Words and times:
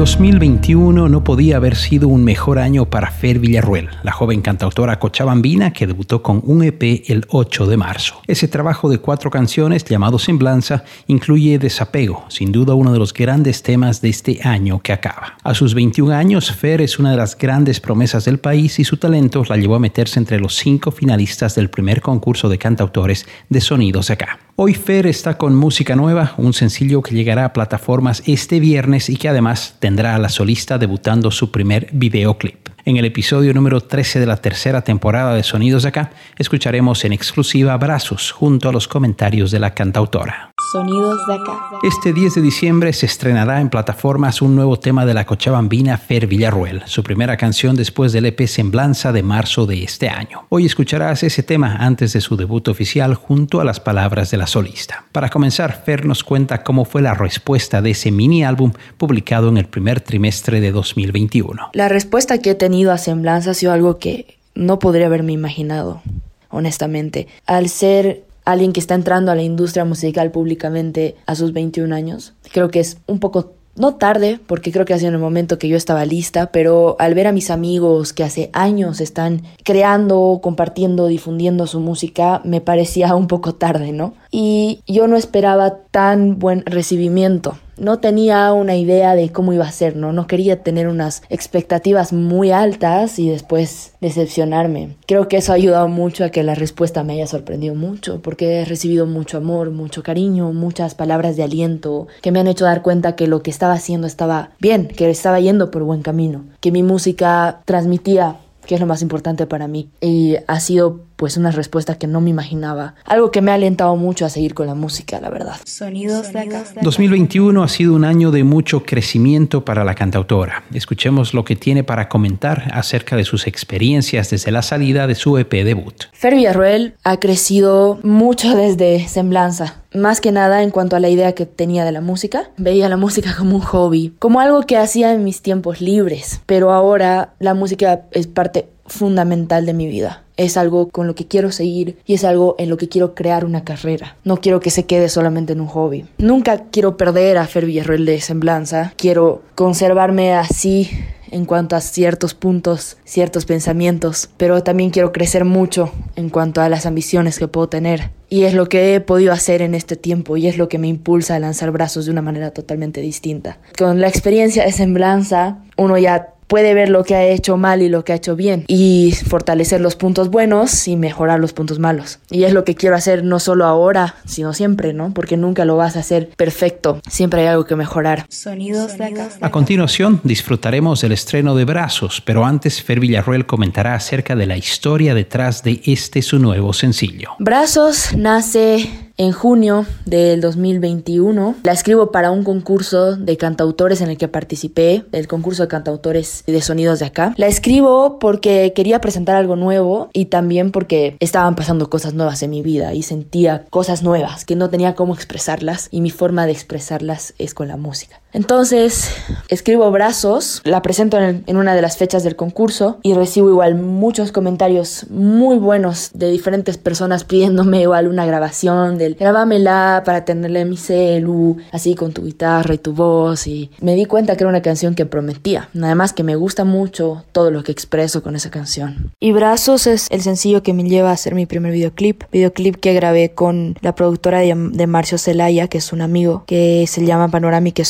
2021 0.00 1.10
no 1.10 1.24
podía 1.24 1.58
haber 1.58 1.76
sido 1.76 2.08
un 2.08 2.24
mejor 2.24 2.58
año 2.58 2.88
para 2.88 3.10
Fer 3.10 3.38
Villarruel, 3.38 3.90
la 4.02 4.12
joven 4.12 4.40
cantautora 4.40 4.98
cochabambina 4.98 5.74
que 5.74 5.86
debutó 5.86 6.22
con 6.22 6.40
un 6.42 6.64
EP 6.64 7.02
el 7.08 7.26
8 7.28 7.66
de 7.66 7.76
marzo. 7.76 8.22
Ese 8.26 8.48
trabajo 8.48 8.88
de 8.88 8.96
cuatro 8.96 9.30
canciones 9.30 9.84
llamado 9.84 10.18
Semblanza 10.18 10.84
incluye 11.06 11.58
Desapego, 11.58 12.24
sin 12.28 12.50
duda 12.50 12.72
uno 12.72 12.94
de 12.94 12.98
los 12.98 13.12
grandes 13.12 13.62
temas 13.62 14.00
de 14.00 14.08
este 14.08 14.40
año 14.42 14.80
que 14.80 14.94
acaba. 14.94 15.36
A 15.42 15.52
sus 15.52 15.74
21 15.74 16.14
años, 16.14 16.50
Fer 16.50 16.80
es 16.80 16.98
una 16.98 17.10
de 17.10 17.18
las 17.18 17.36
grandes 17.36 17.78
promesas 17.78 18.24
del 18.24 18.38
país 18.38 18.78
y 18.78 18.84
su 18.84 18.96
talento 18.96 19.44
la 19.50 19.58
llevó 19.58 19.74
a 19.74 19.80
meterse 19.80 20.18
entre 20.18 20.40
los 20.40 20.56
cinco 20.56 20.92
finalistas 20.92 21.54
del 21.56 21.68
primer 21.68 22.00
concurso 22.00 22.48
de 22.48 22.56
cantautores 22.56 23.26
de 23.50 23.60
Sonidos 23.60 24.08
Acá. 24.08 24.38
Hoy 24.62 24.74
Fer 24.74 25.06
está 25.06 25.38
con 25.38 25.56
música 25.56 25.96
nueva, 25.96 26.34
un 26.36 26.52
sencillo 26.52 27.00
que 27.00 27.14
llegará 27.14 27.46
a 27.46 27.52
plataformas 27.54 28.22
este 28.26 28.60
viernes 28.60 29.08
y 29.08 29.16
que 29.16 29.30
además 29.30 29.76
tendrá 29.78 30.14
a 30.14 30.18
la 30.18 30.28
solista 30.28 30.76
debutando 30.76 31.30
su 31.30 31.50
primer 31.50 31.88
videoclip. 31.92 32.68
En 32.84 32.98
el 32.98 33.06
episodio 33.06 33.54
número 33.54 33.80
13 33.80 34.20
de 34.20 34.26
la 34.26 34.36
tercera 34.36 34.82
temporada 34.82 35.32
de 35.32 35.44
Sonidos 35.44 35.84
de 35.84 35.88
Acá, 35.88 36.10
escucharemos 36.36 37.06
en 37.06 37.14
exclusiva 37.14 37.74
Brazos 37.78 38.32
junto 38.32 38.68
a 38.68 38.72
los 38.72 38.86
comentarios 38.86 39.50
de 39.50 39.60
la 39.60 39.72
cantautora. 39.72 40.49
Sonidos 40.70 41.26
de 41.26 41.34
acá. 41.34 41.60
Este 41.82 42.12
10 42.12 42.36
de 42.36 42.42
diciembre 42.42 42.92
se 42.92 43.06
estrenará 43.06 43.60
en 43.60 43.70
plataformas 43.70 44.40
un 44.40 44.54
nuevo 44.54 44.78
tema 44.78 45.04
de 45.04 45.14
la 45.14 45.24
cochabambina 45.24 45.98
Fer 45.98 46.28
Villarruel, 46.28 46.82
su 46.86 47.02
primera 47.02 47.36
canción 47.36 47.74
después 47.74 48.12
del 48.12 48.26
EP 48.26 48.46
Semblanza 48.46 49.10
de 49.10 49.24
marzo 49.24 49.66
de 49.66 49.82
este 49.82 50.08
año. 50.08 50.46
Hoy 50.48 50.66
escucharás 50.66 51.24
ese 51.24 51.42
tema 51.42 51.74
antes 51.76 52.12
de 52.12 52.20
su 52.20 52.36
debut 52.36 52.68
oficial 52.68 53.14
junto 53.14 53.60
a 53.60 53.64
las 53.64 53.80
palabras 53.80 54.30
de 54.30 54.36
la 54.36 54.46
solista. 54.46 55.04
Para 55.10 55.28
comenzar, 55.28 55.82
Fer 55.84 56.06
nos 56.06 56.22
cuenta 56.22 56.62
cómo 56.62 56.84
fue 56.84 57.02
la 57.02 57.14
respuesta 57.14 57.82
de 57.82 57.90
ese 57.90 58.12
mini 58.12 58.44
álbum 58.44 58.72
publicado 58.96 59.48
en 59.48 59.56
el 59.56 59.66
primer 59.66 60.00
trimestre 60.00 60.60
de 60.60 60.70
2021. 60.70 61.70
La 61.72 61.88
respuesta 61.88 62.38
que 62.38 62.50
he 62.50 62.54
tenido 62.54 62.92
a 62.92 62.98
Semblanza 62.98 63.50
ha 63.50 63.54
sido 63.54 63.72
algo 63.72 63.98
que 63.98 64.36
no 64.54 64.78
podría 64.78 65.06
haberme 65.06 65.32
imaginado, 65.32 66.00
honestamente. 66.48 67.26
Al 67.46 67.68
ser 67.68 68.29
alguien 68.44 68.72
que 68.72 68.80
está 68.80 68.94
entrando 68.94 69.32
a 69.32 69.34
la 69.34 69.42
industria 69.42 69.84
musical 69.84 70.30
públicamente 70.30 71.16
a 71.26 71.34
sus 71.34 71.52
21 71.52 71.94
años. 71.94 72.34
Creo 72.52 72.70
que 72.70 72.80
es 72.80 72.98
un 73.06 73.18
poco 73.18 73.54
no 73.76 73.94
tarde, 73.94 74.40
porque 74.46 74.72
creo 74.72 74.84
que 74.84 74.94
ha 74.94 74.98
sido 74.98 75.08
en 75.08 75.14
el 75.14 75.20
momento 75.20 75.58
que 75.58 75.68
yo 75.68 75.76
estaba 75.76 76.04
lista, 76.04 76.50
pero 76.52 76.96
al 76.98 77.14
ver 77.14 77.26
a 77.26 77.32
mis 77.32 77.50
amigos 77.50 78.12
que 78.12 78.24
hace 78.24 78.50
años 78.52 79.00
están 79.00 79.42
creando, 79.64 80.40
compartiendo, 80.42 81.06
difundiendo 81.06 81.66
su 81.66 81.80
música, 81.80 82.42
me 82.44 82.60
parecía 82.60 83.14
un 83.14 83.26
poco 83.26 83.54
tarde, 83.54 83.92
¿no? 83.92 84.14
Y 84.30 84.82
yo 84.86 85.06
no 85.06 85.16
esperaba 85.16 85.76
tan 85.90 86.38
buen 86.38 86.62
recibimiento 86.66 87.56
no 87.80 87.98
tenía 87.98 88.52
una 88.52 88.76
idea 88.76 89.14
de 89.14 89.30
cómo 89.32 89.52
iba 89.52 89.64
a 89.64 89.72
ser, 89.72 89.96
¿no? 89.96 90.12
No 90.12 90.26
quería 90.26 90.62
tener 90.62 90.86
unas 90.86 91.22
expectativas 91.30 92.12
muy 92.12 92.50
altas 92.50 93.18
y 93.18 93.28
después 93.28 93.94
decepcionarme. 94.00 94.96
Creo 95.06 95.28
que 95.28 95.38
eso 95.38 95.52
ha 95.52 95.56
ayudado 95.56 95.88
mucho 95.88 96.24
a 96.24 96.30
que 96.30 96.42
la 96.42 96.54
respuesta 96.54 97.02
me 97.02 97.14
haya 97.14 97.26
sorprendido 97.26 97.74
mucho, 97.74 98.20
porque 98.22 98.60
he 98.60 98.64
recibido 98.64 99.06
mucho 99.06 99.38
amor, 99.38 99.70
mucho 99.70 100.02
cariño, 100.02 100.52
muchas 100.52 100.94
palabras 100.94 101.36
de 101.36 101.42
aliento 101.42 102.06
que 102.22 102.30
me 102.30 102.40
han 102.40 102.48
hecho 102.48 102.64
dar 102.64 102.82
cuenta 102.82 103.16
que 103.16 103.26
lo 103.26 103.42
que 103.42 103.50
estaba 103.50 103.72
haciendo 103.72 104.06
estaba 104.06 104.50
bien, 104.60 104.86
que 104.86 105.08
estaba 105.10 105.40
yendo 105.40 105.70
por 105.70 105.82
buen 105.82 106.02
camino, 106.02 106.44
que 106.60 106.72
mi 106.72 106.82
música 106.82 107.62
transmitía 107.64 108.36
que 108.66 108.74
es 108.74 108.80
lo 108.80 108.86
más 108.86 109.02
importante 109.02 109.46
para 109.46 109.66
mí. 109.66 109.90
Y 110.00 110.36
ha 110.46 110.60
sido 110.60 111.00
pues 111.20 111.36
una 111.36 111.50
respuesta 111.50 111.96
que 111.96 112.06
no 112.06 112.22
me 112.22 112.30
imaginaba. 112.30 112.94
Algo 113.04 113.30
que 113.30 113.42
me 113.42 113.50
ha 113.50 113.54
alentado 113.54 113.94
mucho 113.94 114.24
a 114.24 114.30
seguir 114.30 114.54
con 114.54 114.66
la 114.66 114.74
música, 114.74 115.20
la 115.20 115.28
verdad. 115.28 115.56
Sonidos 115.66 116.32
de 116.32 116.38
acá. 116.40 116.64
2021 116.80 117.62
ha 117.62 117.68
sido 117.68 117.92
un 117.92 118.06
año 118.06 118.30
de 118.30 118.42
mucho 118.42 118.84
crecimiento 118.84 119.62
para 119.62 119.84
la 119.84 119.94
cantautora. 119.94 120.64
Escuchemos 120.72 121.34
lo 121.34 121.44
que 121.44 121.56
tiene 121.56 121.84
para 121.84 122.08
comentar 122.08 122.70
acerca 122.72 123.16
de 123.16 123.24
sus 123.24 123.46
experiencias 123.46 124.30
desde 124.30 124.50
la 124.50 124.62
salida 124.62 125.06
de 125.06 125.14
su 125.14 125.36
EP 125.36 125.52
debut. 125.62 126.04
Fer 126.14 126.34
Villarroel 126.34 126.94
ha 127.04 127.18
crecido 127.18 127.98
mucho 128.02 128.56
desde 128.56 129.06
Semblanza. 129.06 129.82
Más 129.92 130.22
que 130.22 130.32
nada 130.32 130.62
en 130.62 130.70
cuanto 130.70 130.96
a 130.96 131.00
la 131.00 131.10
idea 131.10 131.34
que 131.34 131.44
tenía 131.44 131.84
de 131.84 131.92
la 131.92 132.00
música. 132.00 132.50
Veía 132.56 132.88
la 132.88 132.96
música 132.96 133.34
como 133.36 133.56
un 133.56 133.62
hobby, 133.62 134.14
como 134.18 134.40
algo 134.40 134.62
que 134.62 134.78
hacía 134.78 135.12
en 135.12 135.22
mis 135.22 135.42
tiempos 135.42 135.82
libres. 135.82 136.40
Pero 136.46 136.72
ahora 136.72 137.34
la 137.40 137.52
música 137.52 138.06
es 138.12 138.26
parte 138.26 138.68
fundamental 138.86 139.66
de 139.66 139.74
mi 139.74 139.86
vida. 139.86 140.22
Es 140.40 140.56
algo 140.56 140.88
con 140.88 141.06
lo 141.06 141.14
que 141.14 141.26
quiero 141.26 141.52
seguir 141.52 141.98
y 142.06 142.14
es 142.14 142.24
algo 142.24 142.54
en 142.58 142.70
lo 142.70 142.78
que 142.78 142.88
quiero 142.88 143.14
crear 143.14 143.44
una 143.44 143.62
carrera. 143.62 144.16
No 144.24 144.38
quiero 144.38 144.60
que 144.60 144.70
se 144.70 144.86
quede 144.86 145.10
solamente 145.10 145.52
en 145.52 145.60
un 145.60 145.66
hobby. 145.66 146.06
Nunca 146.16 146.64
quiero 146.70 146.96
perder 146.96 147.36
a 147.36 147.46
Fer 147.46 147.66
Villarroel 147.66 148.06
de 148.06 148.22
semblanza. 148.22 148.94
Quiero 148.96 149.42
conservarme 149.54 150.32
así 150.32 150.88
en 151.30 151.44
cuanto 151.44 151.76
a 151.76 151.82
ciertos 151.82 152.32
puntos, 152.32 152.96
ciertos 153.04 153.44
pensamientos, 153.44 154.30
pero 154.38 154.62
también 154.62 154.88
quiero 154.88 155.12
crecer 155.12 155.44
mucho 155.44 155.92
en 156.16 156.30
cuanto 156.30 156.62
a 156.62 156.70
las 156.70 156.86
ambiciones 156.86 157.38
que 157.38 157.46
puedo 157.46 157.68
tener. 157.68 158.10
Y 158.28 158.44
es 158.44 158.54
lo 158.54 158.66
que 158.66 158.94
he 158.94 159.00
podido 159.00 159.32
hacer 159.32 159.60
en 159.60 159.74
este 159.74 159.96
tiempo 159.96 160.36
y 160.36 160.46
es 160.46 160.56
lo 160.56 160.68
que 160.68 160.78
me 160.78 160.88
impulsa 160.88 161.34
a 161.34 161.38
lanzar 161.38 161.70
brazos 161.70 162.06
de 162.06 162.12
una 162.12 162.22
manera 162.22 162.52
totalmente 162.52 163.02
distinta. 163.02 163.58
Con 163.76 164.00
la 164.00 164.08
experiencia 164.08 164.64
de 164.64 164.72
semblanza, 164.72 165.58
uno 165.76 165.98
ya 165.98 166.34
puede 166.50 166.74
ver 166.74 166.88
lo 166.88 167.04
que 167.04 167.14
ha 167.14 167.24
hecho 167.24 167.56
mal 167.56 167.80
y 167.80 167.88
lo 167.88 168.04
que 168.04 168.12
ha 168.12 168.16
hecho 168.16 168.34
bien 168.34 168.64
y 168.66 169.14
fortalecer 169.26 169.80
los 169.80 169.94
puntos 169.94 170.30
buenos 170.30 170.88
y 170.88 170.96
mejorar 170.96 171.38
los 171.38 171.52
puntos 171.52 171.78
malos. 171.78 172.18
Y 172.28 172.42
es 172.42 172.52
lo 172.52 172.64
que 172.64 172.74
quiero 172.74 172.96
hacer 172.96 173.22
no 173.22 173.38
solo 173.38 173.64
ahora, 173.64 174.16
sino 174.26 174.52
siempre, 174.52 174.92
¿no? 174.92 175.14
Porque 175.14 175.36
nunca 175.36 175.64
lo 175.64 175.76
vas 175.76 175.96
a 175.96 176.00
hacer 176.00 176.28
perfecto. 176.36 177.00
Siempre 177.08 177.42
hay 177.42 177.46
algo 177.46 177.64
que 177.64 177.76
mejorar. 177.76 178.26
Sonidos 178.28 178.98
de 178.98 179.04
acá. 179.04 179.28
A 179.40 179.50
continuación 179.52 180.20
disfrutaremos 180.24 181.00
del 181.00 181.12
estreno 181.12 181.54
de 181.54 181.64
Brazos, 181.64 182.20
pero 182.20 182.44
antes 182.44 182.82
Fer 182.82 182.98
Villarruel 182.98 183.46
comentará 183.46 183.94
acerca 183.94 184.34
de 184.34 184.46
la 184.46 184.56
historia 184.56 185.14
detrás 185.14 185.62
de 185.62 185.80
este 185.84 186.20
su 186.20 186.40
nuevo 186.40 186.72
sencillo. 186.72 187.30
Brazos 187.38 188.12
nace 188.16 188.90
en 189.16 189.32
junio 189.32 189.86
del 190.06 190.40
2021. 190.40 191.56
La 191.62 191.72
escribo 191.72 192.10
para 192.10 192.30
un 192.30 192.44
concurso 192.44 193.16
de 193.16 193.36
cantautores 193.36 194.00
en 194.00 194.10
el 194.10 194.18
que 194.18 194.28
participé, 194.28 195.04
el 195.12 195.28
concurso 195.28 195.62
de 195.62 195.68
cantautores 195.68 196.44
de 196.46 196.60
sonidos 196.60 196.98
de 196.98 197.06
acá. 197.06 197.34
La 197.36 197.46
escribo 197.46 198.18
porque 198.18 198.72
quería 198.74 199.00
presentar 199.00 199.36
algo 199.36 199.56
nuevo 199.56 200.10
y 200.12 200.26
también 200.26 200.70
porque 200.70 201.16
estaban 201.20 201.56
pasando 201.56 201.90
cosas 201.90 202.14
nuevas 202.14 202.42
en 202.42 202.50
mi 202.50 202.62
vida 202.62 202.94
y 202.94 203.02
sentía 203.02 203.64
cosas 203.70 204.02
nuevas 204.02 204.44
que 204.44 204.56
no 204.56 204.70
tenía 204.70 204.94
cómo 204.94 205.14
expresarlas 205.14 205.88
y 205.90 206.00
mi 206.00 206.10
forma 206.10 206.46
de 206.46 206.52
expresarlas 206.52 207.34
es 207.38 207.54
con 207.54 207.68
la 207.68 207.76
música. 207.76 208.19
Entonces 208.32 209.10
escribo 209.48 209.90
brazos, 209.90 210.60
la 210.64 210.82
presento 210.82 211.18
en, 211.18 211.44
una 211.56 211.74
de 211.74 211.82
las 211.82 211.96
fechas 211.96 212.22
del 212.22 212.36
concurso 212.36 212.98
y 213.02 213.14
recibo 213.14 213.50
igual 213.50 213.74
muchos 213.74 214.30
comentarios 214.32 215.06
muy 215.10 215.58
buenos 215.58 216.10
de 216.14 216.30
diferentes 216.30 216.78
personas 216.78 217.24
pidiéndome 217.24 217.82
igual 217.82 218.06
una 218.06 218.24
grabación 218.26 218.98
del 218.98 219.16
grabámela 219.16 220.02
para 220.04 220.24
tenerla 220.24 220.60
en 220.60 220.70
mi 220.70 220.76
celu, 220.76 221.56
así 221.72 221.94
con 221.94 222.12
tu 222.12 222.24
guitarra 222.24 222.74
y 222.74 222.78
tu 222.78 222.92
voz 222.92 223.46
y 223.46 223.70
me 223.80 223.94
di 223.94 224.04
cuenta 224.04 224.36
que 224.36 224.44
era 224.44 224.48
una 224.48 224.62
canción 224.62 224.94
que 224.94 225.06
prometía, 225.06 225.68
además 225.74 226.12
que 226.12 226.22
me 226.22 226.36
gusta 226.36 226.64
mucho 226.64 227.24
todo 227.32 227.50
lo 227.50 227.64
que 227.64 227.72
expreso 227.72 228.22
con 228.22 228.36
esa 228.36 228.50
canción. 228.50 229.12
Y 229.18 229.32
Brazos 229.32 229.86
es 229.86 230.06
el 230.10 230.22
sencillo 230.22 230.62
que 230.62 230.72
me 230.72 230.84
lleva 230.84 231.10
a 231.10 231.14
hacer 231.14 231.34
mi 231.34 231.46
primer 231.46 231.72
videoclip, 231.72 232.22
videoclip 232.30 232.76
que 232.76 232.94
grabé 232.94 233.32
con 233.32 233.76
la 233.80 233.94
productora 233.94 234.38
de, 234.38 234.54
de 234.54 234.86
Marcio 234.86 235.18
Celaya, 235.18 235.68
que 235.68 235.78
es 235.78 235.92
un 235.92 236.00
amigo 236.00 236.44
que 236.46 236.86
se 236.86 237.04
llama 237.04 237.28
Panoramic 237.28 237.80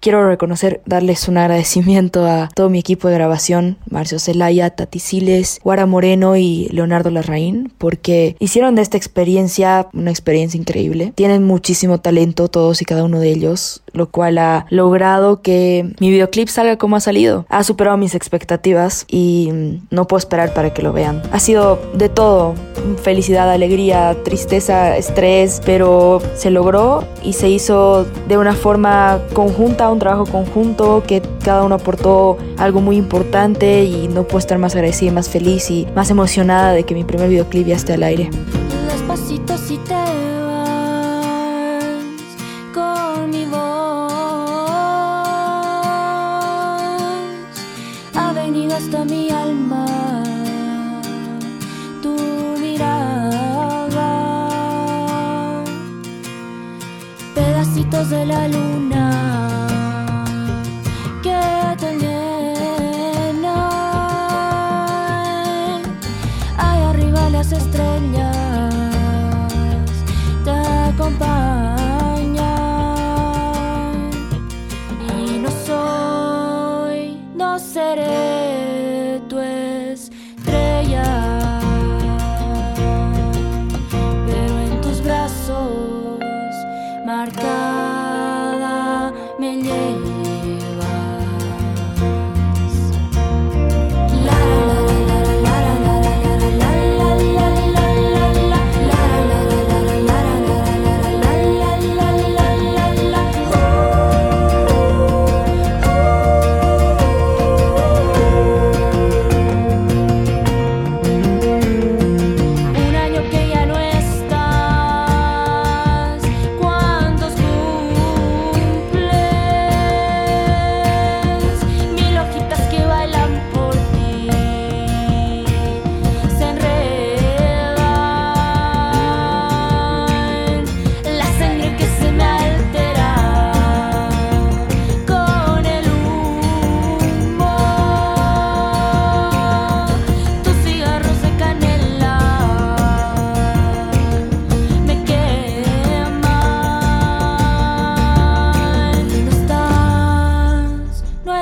Quiero 0.00 0.28
reconocer, 0.28 0.80
darles 0.86 1.28
un 1.28 1.38
agradecimiento 1.38 2.26
a 2.26 2.48
todo 2.54 2.70
mi 2.70 2.78
equipo 2.78 3.08
de 3.08 3.14
grabación, 3.14 3.78
Marcio 3.90 4.18
Celaya, 4.18 4.70
Tati 4.70 4.98
Siles, 4.98 5.60
Guara 5.62 5.86
Moreno 5.86 6.36
y 6.36 6.68
Leonardo 6.70 7.10
Larraín, 7.10 7.72
porque 7.78 8.36
hicieron 8.38 8.74
de 8.74 8.82
esta 8.82 8.96
experiencia 8.96 9.88
una 9.92 10.10
experiencia 10.10 10.58
increíble. 10.58 11.12
Tienen 11.14 11.44
muchísimo 11.44 11.98
talento 11.98 12.48
todos 12.48 12.82
y 12.82 12.84
cada 12.84 13.04
uno 13.04 13.20
de 13.20 13.30
ellos, 13.30 13.82
lo 13.96 14.10
cual 14.10 14.38
ha 14.38 14.66
logrado 14.70 15.42
que 15.42 15.94
mi 16.00 16.10
videoclip 16.10 16.48
salga 16.48 16.76
como 16.76 16.96
ha 16.96 17.00
salido. 17.00 17.46
Ha 17.48 17.64
superado 17.64 17.96
mis 17.96 18.14
expectativas 18.14 19.04
y 19.08 19.80
no 19.90 20.06
puedo 20.06 20.18
esperar 20.18 20.54
para 20.54 20.72
que 20.72 20.82
lo 20.82 20.92
vean. 20.92 21.22
Ha 21.32 21.40
sido 21.40 21.78
de 21.94 22.08
todo, 22.08 22.54
felicidad, 23.02 23.50
alegría, 23.50 24.16
tristeza, 24.24 24.96
estrés, 24.96 25.60
pero 25.64 26.20
se 26.34 26.50
logró 26.50 27.04
y 27.22 27.32
se 27.32 27.48
hizo 27.48 28.06
de 28.28 28.38
una 28.38 28.54
forma 28.54 29.20
conjunta 29.32 29.90
un 29.90 29.98
trabajo 29.98 30.26
conjunto, 30.26 31.02
que 31.06 31.22
cada 31.42 31.64
uno 31.64 31.76
aportó 31.76 32.36
algo 32.58 32.80
muy 32.80 32.96
importante 32.96 33.84
y 33.84 34.08
no 34.08 34.24
puedo 34.24 34.38
estar 34.38 34.58
más 34.58 34.74
agradecida, 34.74 35.12
más 35.12 35.28
feliz 35.28 35.70
y 35.70 35.86
más 35.94 36.10
emocionada 36.10 36.72
de 36.72 36.84
que 36.84 36.94
mi 36.94 37.04
primer 37.04 37.28
videoclip 37.28 37.66
ya 37.66 37.76
esté 37.76 37.94
al 37.94 38.02
aire. 38.02 38.30
Despacito 38.90 39.56
si 39.56 39.78
te 39.78 39.95
hasta 48.64 49.04
mi 49.04 49.30
alma, 49.30 49.84
tu 52.02 52.16
mirada, 52.58 54.10
pedacitos 57.34 58.10
de 58.10 58.24
la 58.26 58.48
luna 58.48 59.05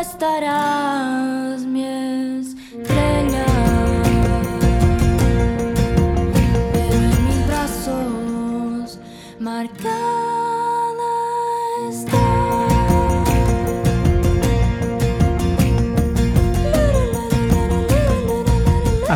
estará. 0.04 1.13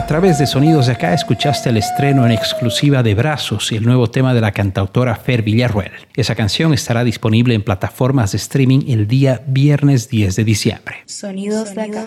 Través 0.08 0.38
de 0.38 0.46
Sonidos 0.46 0.86
de 0.86 0.92
Acá 0.92 1.12
escuchaste 1.12 1.68
el 1.68 1.76
estreno 1.76 2.24
en 2.24 2.32
exclusiva 2.32 3.02
de 3.02 3.14
Brazos, 3.14 3.70
el 3.72 3.84
nuevo 3.84 4.08
tema 4.08 4.32
de 4.32 4.40
la 4.40 4.52
cantautora 4.52 5.14
Fer 5.14 5.42
Villarruel. 5.42 5.90
Esa 6.14 6.34
canción 6.34 6.72
estará 6.72 7.04
disponible 7.04 7.52
en 7.52 7.62
plataformas 7.62 8.32
de 8.32 8.38
streaming 8.38 8.88
el 8.88 9.06
día 9.06 9.42
viernes 9.46 10.08
10 10.08 10.34
de 10.34 10.44
diciembre. 10.44 10.96
Sonidos 11.04 11.74
de 11.74 11.82
acá. 11.82 12.06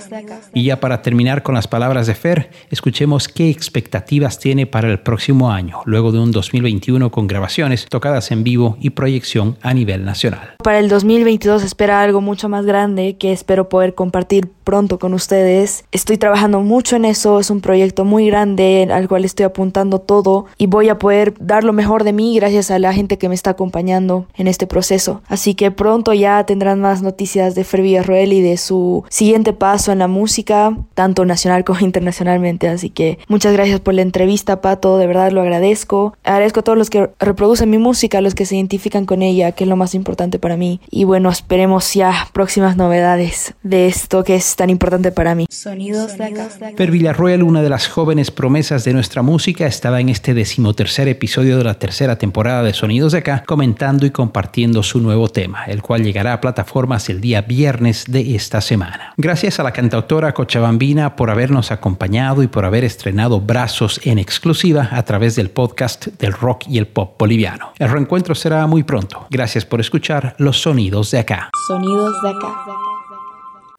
Y 0.52 0.64
ya 0.64 0.80
para 0.80 1.04
terminar 1.04 1.44
con 1.44 1.54
las 1.54 1.68
palabras 1.68 2.08
de 2.08 2.16
Fer, 2.16 2.50
escuchemos 2.72 3.28
qué 3.28 3.52
expectativas 3.52 4.40
tiene 4.40 4.66
para 4.66 4.90
el 4.90 5.00
próximo 5.00 5.52
año, 5.52 5.82
luego 5.86 6.12
de 6.12 6.18
un 6.18 6.32
2021 6.32 7.12
con 7.12 7.28
grabaciones 7.28 7.86
tocadas 7.88 8.32
en 8.32 8.44
vivo 8.44 8.78
y 8.82 8.90
proyección 8.90 9.60
a 9.62 9.76
nivel 9.76 10.06
nacional. 10.06 10.56
Para 10.64 10.80
el 10.80 10.90
2022 10.90 11.62
espera 11.62 12.02
algo 12.02 12.20
mucho 12.20 12.50
más 12.50 12.66
grande 12.66 13.18
que 13.18 13.32
espero 13.32 13.70
poder 13.70 13.94
compartir 13.94 14.50
pronto 14.64 14.98
con 14.98 15.14
ustedes. 15.14 15.86
Estoy 15.92 16.18
trabajando 16.18 16.62
mucho 16.62 16.96
en 16.96 17.06
eso, 17.06 17.40
es 17.40 17.52
un 17.52 17.62
proyecto 17.62 17.91
muy 18.00 18.28
grande 18.28 18.88
al 18.92 19.08
cual 19.08 19.26
estoy 19.26 19.46
apuntando 19.46 20.00
todo 20.00 20.46
y 20.58 20.68
voy 20.68 20.90
a 20.90 20.98
poder 20.98 21.34
dar 21.40 21.64
lo 21.64 21.74
mejor 21.74 22.04
de 22.04 22.14
mí 22.14 22.36
gracias 22.36 22.72
a 22.72 22.80
la 22.80 22.94
gente 22.94 23.18
que 23.18 23.30
me 23.30 23.36
está 23.36 23.52
acompañando 23.52 24.28
en 24.36 24.48
este 24.48 24.68
proceso. 24.68 25.22
Así 25.28 25.54
que 25.54 25.72
pronto 25.72 26.14
ya 26.14 26.44
tendrán 26.46 26.82
más 26.82 27.02
noticias 27.02 27.56
de 27.56 27.64
Fer 27.64 27.82
Villarroel 27.82 28.34
y 28.34 28.42
de 28.42 28.58
su 28.58 29.04
siguiente 29.10 29.54
paso 29.54 29.92
en 29.92 30.00
la 30.00 30.08
música, 30.08 30.76
tanto 30.94 31.26
nacional 31.26 31.64
como 31.64 31.80
internacionalmente. 31.86 32.68
Así 32.68 32.90
que 32.90 33.20
muchas 33.28 33.54
gracias 33.54 33.80
por 33.80 33.94
la 33.94 34.02
entrevista, 34.02 34.62
Pato, 34.62 34.98
de 34.98 35.08
verdad 35.08 35.32
lo 35.32 35.42
agradezco. 35.42 36.16
Agradezco 36.24 36.62
a 36.62 36.64
todos 36.64 36.78
los 36.78 36.90
que 36.90 37.10
reproducen 37.20 37.70
mi 37.70 37.78
música, 37.78 38.20
a 38.20 38.22
los 38.22 38.36
que 38.36 38.46
se 38.46 38.56
identifican 38.56 39.06
con 39.06 39.22
ella, 39.22 39.52
que 39.52 39.66
es 39.66 39.70
lo 39.70 39.76
más 39.76 39.94
importante 39.96 40.40
para 40.40 40.58
mí. 40.58 40.80
Y 40.90 41.04
bueno, 41.04 41.30
esperemos 41.30 41.94
ya 41.94 42.28
próximas 42.34 42.78
novedades 42.78 43.54
de 43.64 43.88
esto 43.88 44.24
que 44.24 44.36
es 44.36 44.56
tan 44.56 44.70
importante 44.70 45.12
para 45.12 45.36
mí. 45.36 45.46
Sonidos 45.50 46.18
de 46.18 46.26
acá. 46.26 46.50
Fer 46.76 46.92
Villarroel, 46.92 47.44
una 47.44 47.62
de 47.62 47.70
las 47.70 47.81
jóvenes 47.88 48.32
promesas 48.32 48.84
de 48.84 48.94
nuestra 48.94 49.22
música, 49.22 49.66
estaba 49.66 50.00
en 50.00 50.10
este 50.10 50.34
decimotercer 50.34 51.08
episodio 51.08 51.58
de 51.58 51.64
la 51.64 51.76
tercera 51.76 52.18
temporada 52.18 52.64
de 52.64 52.74
Sonidos 52.74 53.12
de 53.12 53.20
Acá, 53.20 53.44
comentando 53.46 54.06
y 54.06 54.12
compartiendo 54.12 54.84
su 54.84 55.00
nuevo 55.00 55.30
tema, 55.30 55.66
el 55.66 55.82
cual 55.82 56.04
llegará 56.04 56.34
a 56.34 56.42
plataformas 56.42 57.10
el 57.10 57.22
día 57.22 57.42
viernes 57.42 58.06
de 58.08 58.36
esta 58.36 58.62
semana. 58.62 59.14
Gracias 59.18 59.60
a 59.60 59.64
la 59.64 59.72
cantautora 59.72 60.34
Cochabambina 60.34 61.16
por 61.16 61.30
habernos 61.30 61.72
acompañado 61.72 62.44
y 62.44 62.48
por 62.48 62.66
haber 62.66 62.84
estrenado 62.84 63.40
Brazos 63.40 64.02
en 64.04 64.20
exclusiva 64.20 64.90
a 64.92 65.04
través 65.04 65.36
del 65.36 65.50
podcast 65.50 66.08
del 66.20 66.34
rock 66.34 66.66
y 66.68 66.78
el 66.78 66.88
pop 66.88 67.16
boliviano. 67.18 67.74
El 67.80 67.90
reencuentro 67.90 68.36
será 68.36 68.68
muy 68.68 68.84
pronto. 68.84 69.28
Gracias 69.30 69.66
por 69.66 69.80
escuchar 69.80 70.36
los 70.38 70.62
sonidos 70.62 71.12
de 71.12 71.20
acá. 71.20 71.50
Sonidos 71.68 72.22
de 72.22 72.30
acá. 72.30 72.91